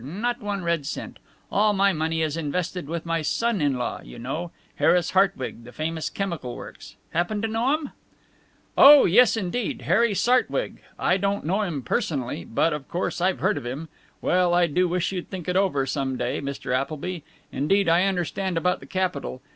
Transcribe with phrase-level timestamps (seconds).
[0.03, 1.19] Not one red cent.
[1.51, 5.71] All my money is invested with my son in law you know, Harris Hartwig, the
[5.71, 6.95] famous chemical works.
[7.11, 7.91] Happen to know um?"
[8.75, 9.83] "Oh yes, indeed!
[9.83, 10.81] Harry Sartwig.
[10.97, 13.89] I don't know him personally, but of course I've heard of him.
[14.21, 16.73] Well, I do wish you'd think it over, some day, Mr.
[16.75, 17.19] Appleby.
[17.51, 19.43] Indeed I understand about the capital.